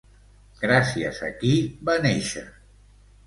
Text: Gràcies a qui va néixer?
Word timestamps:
Gràcies 0.61 1.19
a 1.27 1.29
qui 1.43 1.53
va 1.91 1.97
néixer? 2.07 2.47